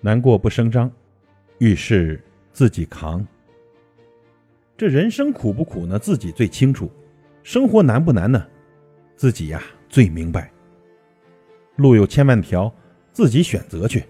[0.00, 0.90] 难过不声张，
[1.58, 3.26] 遇事自己扛。
[4.76, 5.98] 这人生苦不苦呢？
[5.98, 6.90] 自己最清楚。
[7.42, 8.46] 生活难不难呢？
[9.16, 10.50] 自己呀最明白。
[11.76, 12.72] 路有千万条，
[13.12, 14.02] 自己选择去；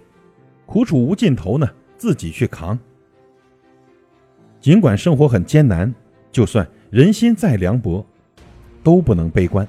[0.66, 1.66] 苦楚无尽头呢，
[1.97, 2.79] 自己去扛。
[4.61, 5.95] 尽管生活很艰难，
[6.30, 8.05] 就算人心再凉薄，
[8.83, 9.66] 都不能悲观。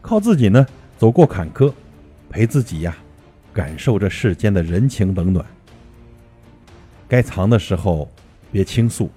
[0.00, 0.64] 靠自己呢，
[0.96, 1.72] 走过坎坷，
[2.30, 2.96] 陪自己呀。
[3.58, 5.44] 感受这世间的人情冷暖，
[7.08, 8.08] 该藏的时候
[8.52, 9.10] 别倾诉，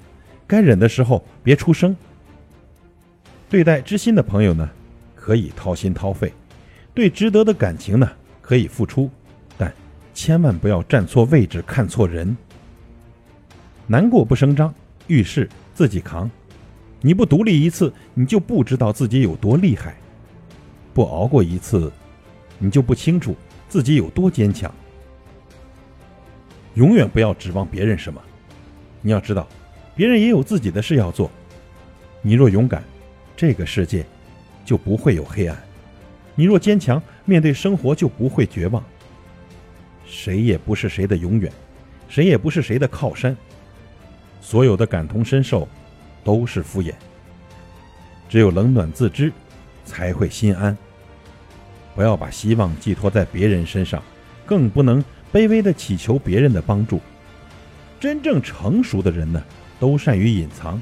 [0.48, 1.96] 该忍的时候别出声。
[3.48, 4.68] 对待知心的朋友呢，
[5.14, 6.30] 可以掏心掏肺；
[6.92, 9.12] 对值得的感情呢，可以付出，
[9.60, 9.72] 但
[10.12, 12.36] 千万不要站错位置、看错人。
[13.86, 14.74] 难过不声张，
[15.06, 16.28] 遇事自己扛。
[17.00, 19.92] 你不独立一次，你就不知道自己有多厉害；
[20.96, 21.92] 不熬过一次，
[22.58, 23.36] 你就不清楚。
[23.72, 24.70] 自己有多坚强，
[26.74, 28.22] 永远不要指望别人什么。
[29.00, 29.48] 你要知道，
[29.96, 31.32] 别人也有自己的事要做。
[32.22, 32.84] 你若勇敢，
[33.34, 34.06] 这个世界
[34.66, 35.56] 就不会有黑暗；
[36.36, 38.84] 你若坚强，面对生活就不会绝望。
[40.06, 41.50] 谁也不是谁的永远，
[42.10, 43.34] 谁也不是谁的靠山。
[44.42, 45.66] 所有的感同身受
[46.26, 46.94] 都是敷衍。
[48.28, 49.32] 只有冷暖自知，
[49.86, 50.78] 才会心安。
[51.96, 54.02] 不要把希望寄托在别人身上，
[54.46, 55.04] 更不能
[55.34, 57.02] 卑微的祈求别人的帮助。
[58.00, 59.44] 真正成熟的人呢，
[59.80, 60.82] 都善于隐藏；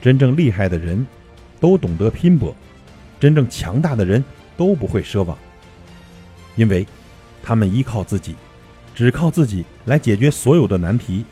[0.00, 1.06] 真正厉害的人，
[1.58, 2.54] 都懂得拼搏；
[3.18, 4.22] 真正强大的人
[4.56, 5.36] 都不会奢望，
[6.56, 6.86] 因为
[7.42, 8.36] 他们依靠自己，
[8.94, 11.24] 只靠自己来解决所有的难题，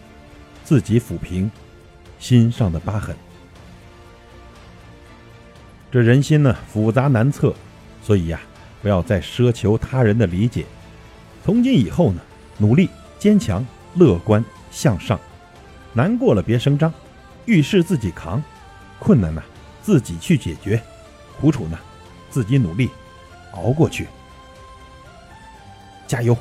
[0.65, 1.51] 自己抚平
[2.19, 3.15] 心上的疤痕。
[5.93, 7.55] 这人心呢，复杂难测，
[8.03, 8.41] 所以呀。
[8.87, 10.65] 不要再奢求他人的理解。
[11.45, 12.21] 从今以后呢，
[12.57, 12.89] 努力、
[13.19, 13.67] 坚强、
[13.97, 15.19] 乐观、向上。
[15.93, 16.95] 难过了别声张，
[17.47, 18.41] 遇事自己扛，
[19.01, 19.43] 困难呢
[19.83, 20.81] 自己去解决，
[21.41, 21.77] 苦楚呢
[22.31, 22.89] 自己努力
[23.55, 24.07] 熬过去。
[26.07, 26.39] 加油！